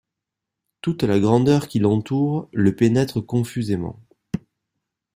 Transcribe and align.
Toute 0.81 1.03
la 1.03 1.19
grandeur 1.19 1.67
qui 1.67 1.77
l’entoure 1.77 2.49
Le 2.53 2.75
pénètre 2.75 3.21
confusément. 3.23 3.99